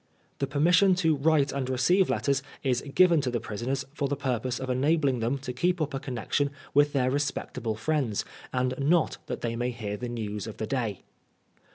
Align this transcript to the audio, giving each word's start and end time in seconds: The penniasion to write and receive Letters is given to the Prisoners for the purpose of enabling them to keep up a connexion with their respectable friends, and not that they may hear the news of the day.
The 0.39 0.47
penniasion 0.47 0.97
to 0.97 1.15
write 1.15 1.51
and 1.51 1.69
receive 1.69 2.09
Letters 2.09 2.41
is 2.63 2.81
given 2.81 3.21
to 3.21 3.29
the 3.29 3.39
Prisoners 3.39 3.85
for 3.93 4.07
the 4.07 4.15
purpose 4.15 4.57
of 4.59 4.67
enabling 4.67 5.19
them 5.19 5.37
to 5.37 5.53
keep 5.53 5.79
up 5.79 5.93
a 5.93 5.99
connexion 5.99 6.49
with 6.73 6.93
their 6.93 7.11
respectable 7.11 7.75
friends, 7.75 8.25
and 8.51 8.73
not 8.79 9.19
that 9.27 9.41
they 9.41 9.55
may 9.55 9.69
hear 9.69 9.97
the 9.97 10.09
news 10.09 10.47
of 10.47 10.57
the 10.57 10.65
day. 10.65 11.03